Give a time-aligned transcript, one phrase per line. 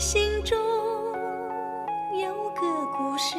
[0.00, 0.56] 心中
[2.18, 3.36] 有个故事，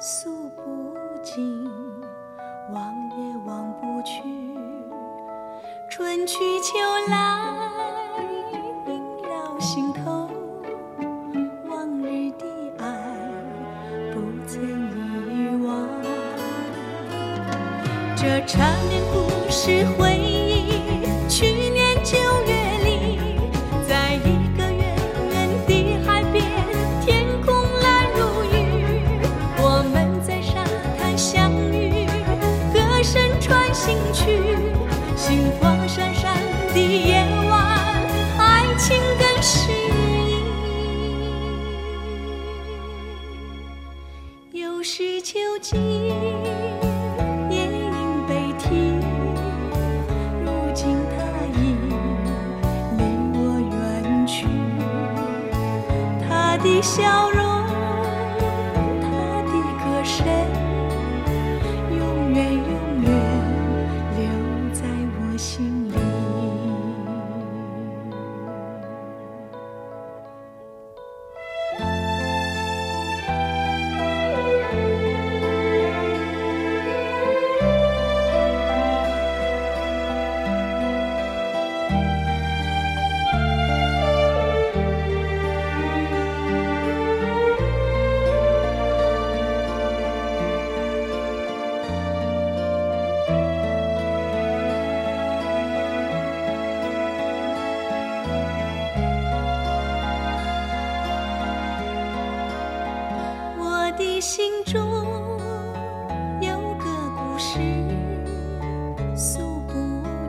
[0.00, 1.64] 诉不尽，
[2.72, 4.24] 忘也忘不去。
[5.88, 6.76] 春去秋
[7.08, 7.14] 来，
[8.88, 10.28] 萦绕心头，
[11.68, 12.44] 往日的
[12.80, 12.84] 爱
[14.12, 14.60] 不曾
[15.30, 15.88] 遗忘。
[18.16, 18.68] 这缠
[56.84, 57.43] 笑容，
[107.54, 107.60] 故事，
[109.16, 109.74] 诉不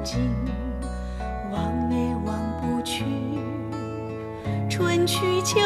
[0.04, 0.30] 尽，
[1.52, 3.04] 忘也忘不去。
[4.70, 5.60] 春去秋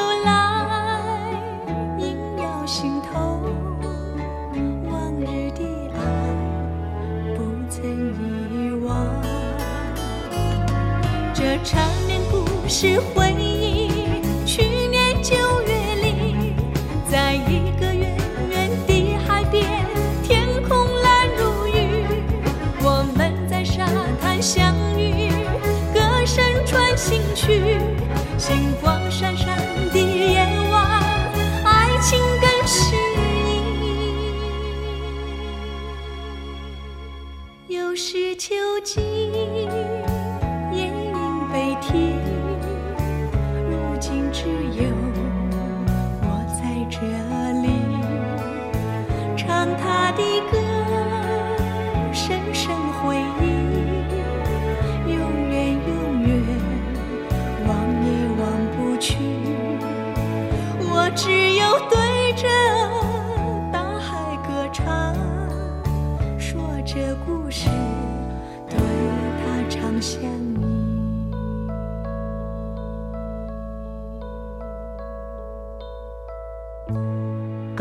[49.77, 50.21] 他的
[50.51, 50.57] 歌，
[52.13, 53.43] 深深回忆，
[55.11, 56.29] 永远永远
[57.67, 57.69] 忘
[58.05, 58.07] 也
[58.39, 58.41] 忘
[58.75, 59.07] 不去。
[60.81, 61.55] 我只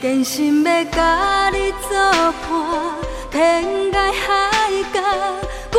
[0.00, 1.98] 真心要甲你作
[2.48, 2.94] 伴，
[3.32, 5.00] 天涯海角，
[5.72, 5.78] 我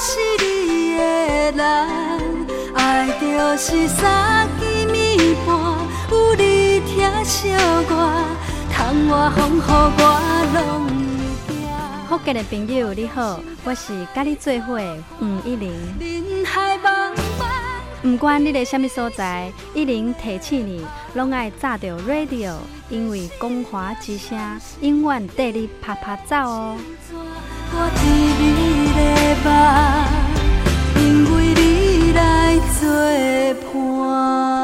[0.00, 1.02] 是你的
[1.52, 1.62] 人。
[2.74, 3.26] 爱就
[3.58, 5.54] 是三更暝半，
[6.10, 7.50] 有你听小
[7.82, 7.92] 歌，
[8.72, 10.02] 窗外风雨我
[10.54, 10.58] 拢
[11.46, 12.08] 会惊。
[12.08, 15.70] 福建的朋友你好，我是甲你做伙的黄一玲。
[18.04, 20.84] 人海茫茫，不管你在什么所在，一零提醒你，
[21.14, 22.54] 拢爱炸着 radio，
[22.90, 24.38] 因为光华之声
[24.82, 26.76] 永远带你啪啪走哦。
[27.72, 27.80] 我，
[31.00, 31.02] 因
[31.34, 32.86] 为你来作
[33.72, 34.63] 伴。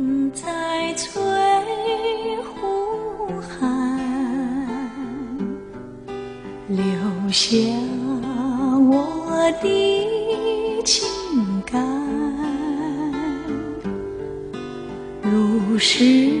[0.33, 1.21] 在翠
[2.41, 3.99] 湖畔
[6.67, 6.85] 留
[7.29, 7.57] 下
[8.89, 11.07] 我的情
[11.65, 11.85] 感，
[15.21, 16.40] 如诗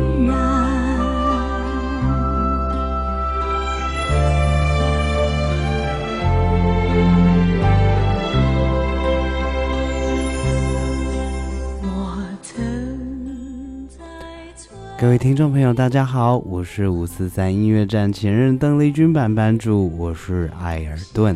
[15.01, 21.35] 各位听众朋友，大家好，我是五四三音乐站前任邓丽君版版主，我是艾尔顿。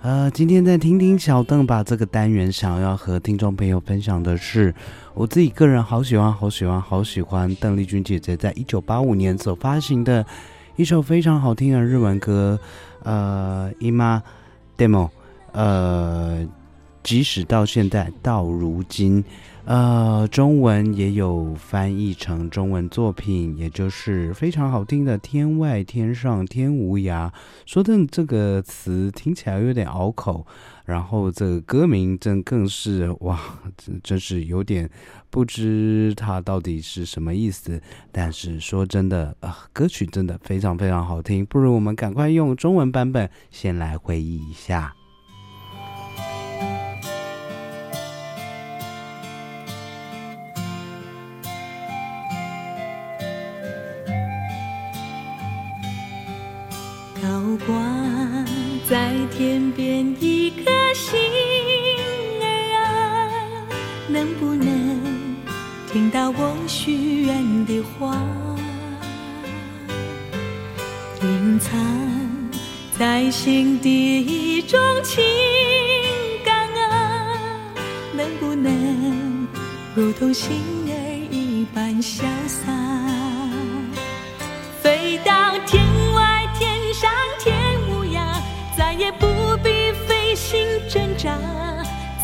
[0.00, 4.74] 呃，今天在听听小邓把这个单元想要和听众朋友分享的是，
[5.12, 10.24] 我自己个人好喜欢、好喜欢、好喜欢邓丽君姐姐在一九八五年所发行的
[10.76, 12.58] 一首非常好听的日文歌，
[13.02, 14.22] 呃，伊妈
[14.78, 15.10] demo，
[15.52, 16.42] 呃，
[17.04, 19.22] 即使到现在到如今。
[19.66, 27.32] 呃，中文也有翻译成中文作品，也就是非常好听的“天外天上天无涯”。
[27.64, 30.46] 说的这个词听起来有点拗口，
[30.84, 33.40] 然后这个歌名真更是哇，
[33.78, 34.90] 真真是有点
[35.30, 37.80] 不知它到底是什么意思。
[38.12, 44.94] 但是说真的啊，歌曲真的非常非常好听，不如我们赶快用中文版本先来回忆一下。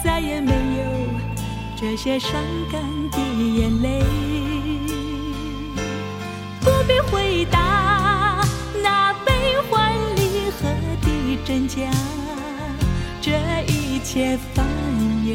[0.02, 0.84] 再也没有
[1.76, 2.32] 这些伤
[2.70, 4.02] 感的眼泪。
[6.60, 8.42] 不必回答
[8.82, 9.32] 那悲
[9.68, 10.68] 欢离合
[11.02, 11.90] 的真假，
[13.20, 13.30] 这
[13.66, 14.64] 一切烦
[15.26, 15.34] 忧，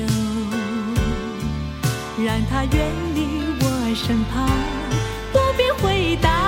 [2.24, 3.20] 让它远离
[3.62, 4.48] 我身旁。
[5.32, 6.45] 不必回答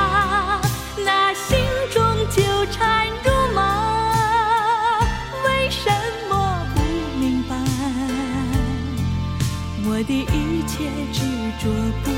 [10.08, 11.22] 的一切执
[11.60, 11.70] 着
[12.04, 12.12] 不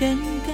[0.00, 0.52] 更改。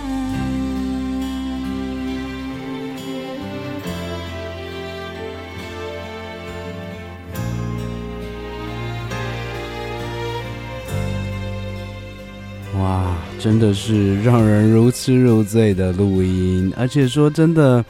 [12.79, 17.83] 哇，真的是让人如痴如醉的录音，而且说真的，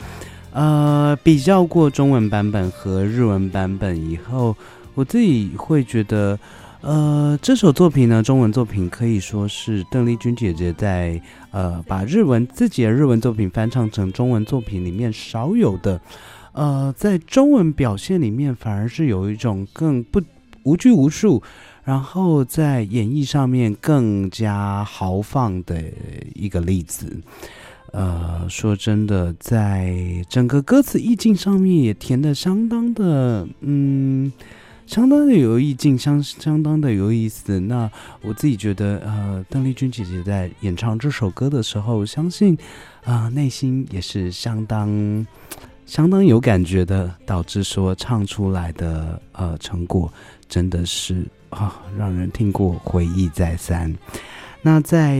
[0.52, 4.56] 呃，比较过中文版本和日文版本以后，
[4.94, 6.38] 我自己会觉得。
[6.82, 16.00] 呃，这首作品呢，中文作品可以说是邓丽君姐姐在呃把日文自己的日文作品翻唱成中文作品里面少有的，
[16.52, 20.22] 呃，在中文表现里面反而是有一种更不
[20.62, 21.42] 无拘无束，
[21.84, 25.84] 然后在演绎上面更加豪放的
[26.34, 27.20] 一个例子。
[27.92, 34.32] 呃，说真的，在整个歌词意境上面也填的相当的，嗯。
[34.90, 37.60] 相当的有意境，相相当的有意思。
[37.60, 37.88] 那
[38.22, 42.58] 我自己觉得，呃，邓丽君姐姐在演唱这首歌的时候，相信
[43.04, 45.24] 啊，内心也是相当
[45.86, 50.12] 相当有感觉的，导致说唱出来的呃成果
[50.48, 53.96] 真的是啊，让人听过回忆再三。
[54.62, 55.16] 那在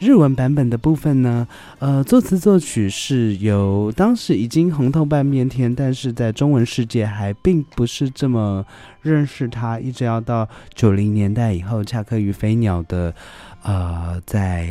[0.00, 1.46] 日文版本的部分呢？
[1.78, 8.66] 呃，作词作曲是由当时已经红透半边天，但是在中文世界还并不是这么
[9.00, 13.14] 认识他，一直要到九零年代以后，恰克与飞鸟的
[13.62, 14.68] 呃，在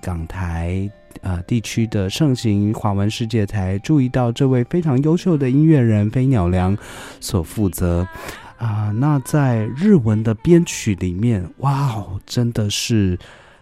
[0.00, 6.74] 港台呃地区的盛行华文世界，才注意到这位非常优秀的音乐人飞鸟良
[7.20, 8.08] 所负责
[8.56, 8.90] 啊。
[8.96, 13.18] 那在日文的编曲里面，哇哦，真的是。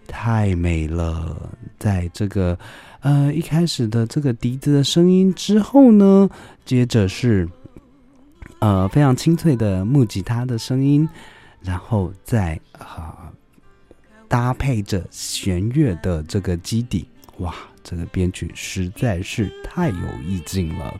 [0.09, 1.37] 太美了，
[1.79, 2.59] 在这个
[3.01, 6.29] 呃一开始的这个笛子的声音之后呢，
[6.65, 7.49] 接着是
[8.59, 11.09] 呃非常清脆的木吉他的声音，
[11.61, 13.31] 然后再啊
[14.27, 17.07] 搭配着弦乐的这个基底，
[17.39, 20.99] 哇，这个编曲实在是太有意境了。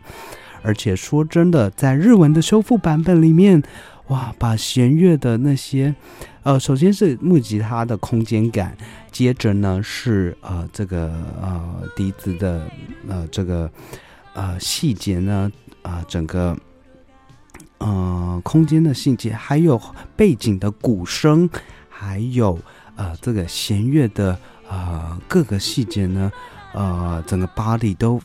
[0.61, 3.61] 而且说真的，在日文的修复版本里面，
[4.07, 5.95] 哇，把弦乐的那些
[6.43, 8.75] 呃，首先是木吉他的空间感。
[9.11, 12.69] 接着呢是呃这个呃笛子的
[13.07, 13.69] 呃这个
[14.33, 16.57] 呃细节呢啊整个
[17.79, 19.79] 呃空间的细节，还有
[20.15, 21.49] 背景的鼓声，
[21.89, 22.59] 还有
[22.95, 24.37] 呃这个弦乐的
[24.69, 26.31] 呃各个细节呢
[26.73, 28.21] 呃整个 body 都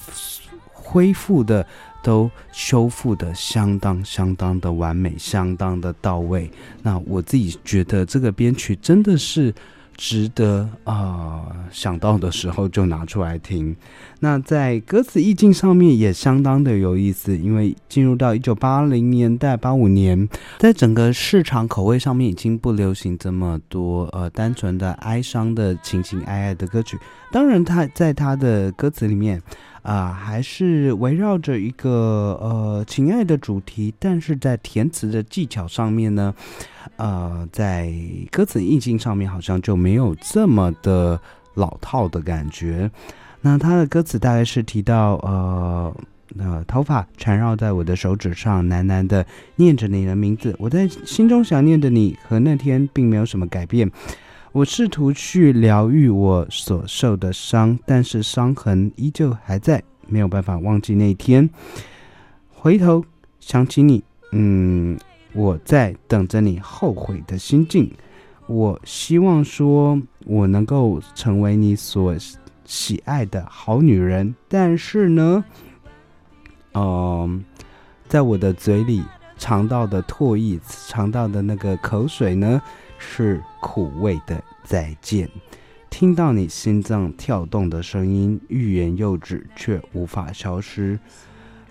[0.72, 1.66] 恢复的
[2.02, 6.50] 都修复的相当相当的完美，相当的到位。
[6.82, 9.54] 那我自己觉得这个编曲真的是。
[9.96, 13.74] 值得啊想到的时候就拿出来听。
[14.20, 20.28] 那在歌词意境上面也相当的有意思，因为进入到一九八零年代八五年，
[20.58, 26.98] 在整个市场口味上面已经不流行这么多呃单纯的哀伤的情情爱爱的歌曲。
[27.30, 29.42] 当然，他在他的歌词里面
[29.82, 36.34] 啊，还是围绕着一个呃情爱的主题，但是在填词的技巧上面呢。
[36.96, 37.92] 呃，在
[38.30, 41.20] 歌词意境上面好像就没有这么的
[41.54, 42.90] 老套的感觉。
[43.40, 45.96] 那他的歌词大概是提到，呃，
[46.38, 49.24] 呃，头发缠绕在我的手指上，喃喃的
[49.56, 50.54] 念着你的名字。
[50.58, 53.90] 我在心中想念的你和那天并没有什么改变。
[54.52, 61.50] 我试图去疗愈我所受的伤，但是伤痕依旧还在，没有办法忘记那天。
[62.50, 63.04] 回头
[63.40, 64.98] 想起你，嗯。
[65.34, 67.92] 我在等着你后悔的心境。
[68.46, 72.14] 我希望说，我能够成为你所
[72.64, 74.34] 喜爱的好女人。
[74.48, 75.44] 但是呢，
[76.74, 77.44] 嗯，
[78.06, 79.02] 在我的嘴里
[79.36, 82.60] 尝到的唾液，尝到的那个口水呢，
[82.98, 85.28] 是苦味的再见。
[85.88, 90.98] 听到你心脏跳动的声音，欲言又止，却无法消失。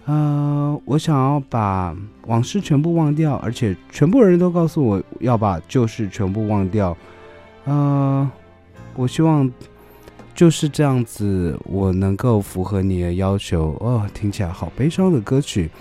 [0.05, 1.95] 呃，我想要把
[2.27, 6.97] 往事全部忘掉，而且全部人都告诉我要把旧事全部忘掉。
[7.63, 8.29] 呃，
[8.95, 9.49] 我希望
[10.35, 13.77] 就是这样子，我能够符合你的要求。
[13.79, 15.71] 哦，听起来好悲伤的歌曲。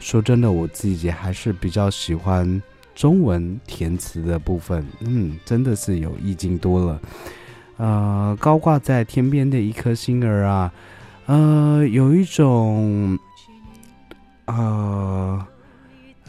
[0.00, 2.60] 说真的，我自己还是比较喜欢
[2.96, 4.84] 中文填词的部分。
[5.02, 7.00] 嗯，真的是有意境多了。
[7.76, 10.72] 呃，高挂在天边的一颗星儿啊，
[11.26, 13.16] 呃，有一种。
[14.48, 15.46] 呃，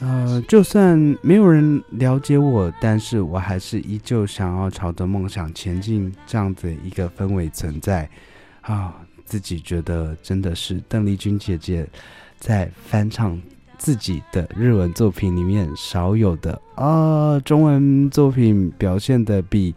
[0.02, 8.10] 呃，就算没有人了解我，但是我还是依旧想要朝着梦想前进，这样子一个氛围存在。
[8.62, 8.94] 啊，
[9.26, 11.88] 自己觉得真的是邓丽君姐姐
[12.38, 13.42] 在翻唱
[13.78, 19.74] 自己的日文作品里面少有的啊，中文作品表现的比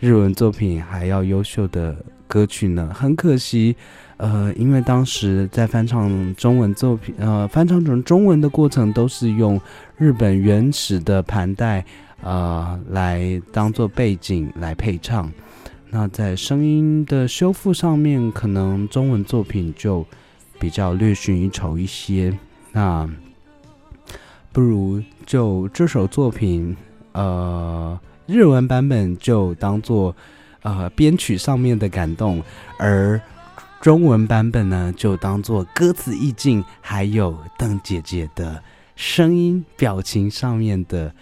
[0.00, 1.94] 日文作品还要优秀的
[2.26, 2.90] 歌曲呢。
[2.94, 3.76] 很可惜。
[4.16, 9.60] 呃，因为当时在翻唱中文作品，呃，翻唱成中文的过程都是用
[9.98, 11.84] 日本原始的盘带，
[12.22, 15.30] 呃，来当做背景来配唱。
[15.90, 20.06] 那在声音的修复上面，可能中文作品就
[20.60, 22.32] 比较略逊一筹一些。
[22.70, 23.08] 那
[24.52, 26.76] 不如就这首作品，
[27.12, 30.14] 呃，日文版本就当做
[30.62, 32.40] 呃编曲上面的感动，
[32.78, 33.20] 而。
[33.84, 38.64] 中文版本呢，就当做歌词意境，还有邓姐姐的
[38.96, 41.14] 声音、表情上面的，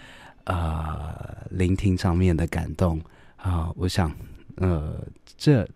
[0.45, 3.01] 呃，聆听上面的感动
[3.35, 3.69] 啊。
[3.75, 4.09] 我想，
[4.55, 4.97] 呃，
[5.37, 5.67] 这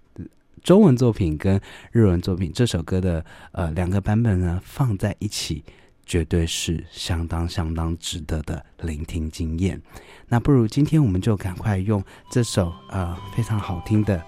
[0.64, 1.60] 中文作品跟
[1.92, 5.66] 日文作品这首歌的呃两个版本呢，放在一起，
[6.06, 9.82] 绝对是相当相当值得的聆听经验。
[10.30, 14.24] 那不如今天我们就赶快用这首呃非常好听的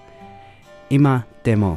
[0.94, 1.76] 《Ima Demo》。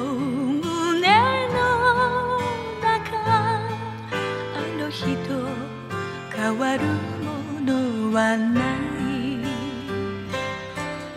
[6.41, 6.83] 変わる
[7.23, 9.45] ものはない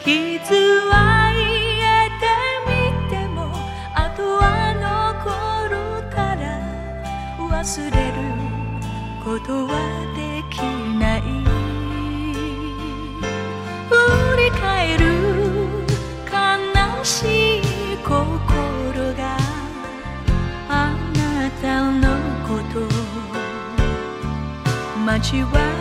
[0.04, 0.54] 傷
[0.90, 1.40] は癒
[2.04, 2.28] えて
[2.68, 3.48] みても
[3.94, 6.44] あとは残るから
[7.38, 8.20] 忘れる
[9.24, 9.72] ことは
[10.14, 10.58] でき
[10.98, 11.33] ない
[25.14, 25.73] aren't you right?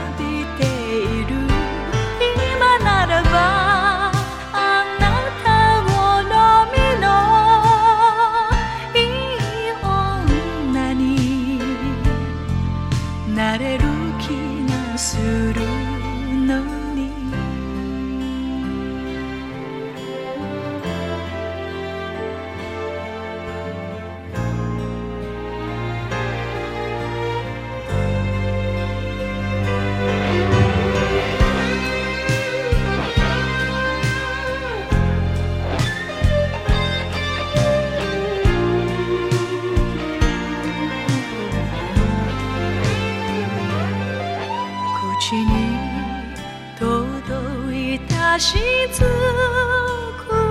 [48.94, 49.02] 雫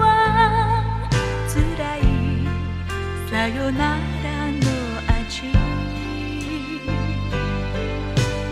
[0.00, 1.08] は
[1.48, 1.54] 辛
[1.98, 2.00] い。
[3.30, 4.58] さよならの
[5.20, 5.42] 味。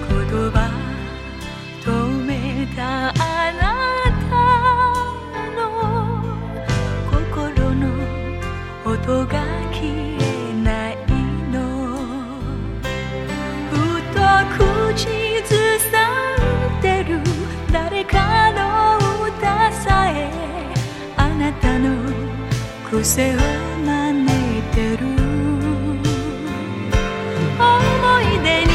[0.09, 0.19] 言
[0.53, 0.57] 葉
[1.83, 1.87] 止
[2.25, 2.31] め
[2.77, 3.13] たあ
[3.53, 3.63] な
[4.31, 4.33] た
[5.57, 5.61] の
[7.11, 7.83] 心の
[8.85, 9.60] 音が
[23.03, 23.39] 癖を
[23.87, 24.29] 真似
[24.75, 25.07] てる。
[27.59, 27.71] 思
[28.21, 28.71] い出に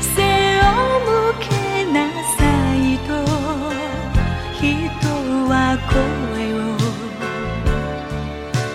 [0.00, 0.16] 背
[0.60, 0.62] を
[1.00, 1.46] 向け
[1.92, 1.96] な
[2.36, 2.38] さ
[2.76, 2.78] い
[3.08, 3.10] と
[4.54, 4.62] 人
[5.50, 5.52] は
[5.90, 6.78] 声を。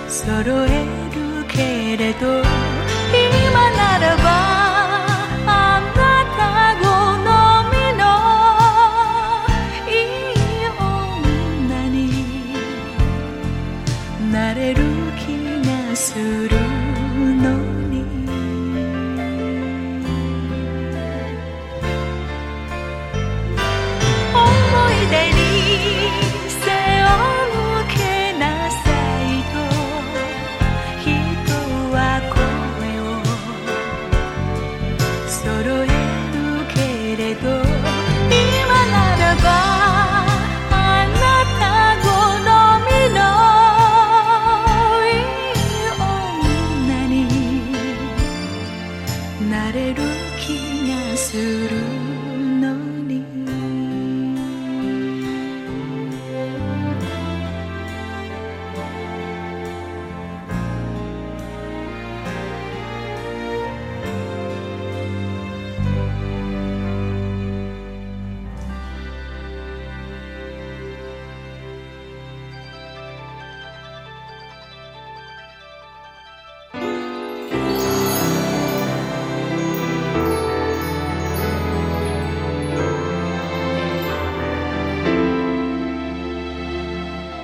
[0.10, 0.21] 揃
[0.67, 0.72] え